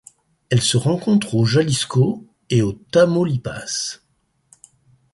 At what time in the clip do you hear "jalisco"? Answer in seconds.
1.45-2.25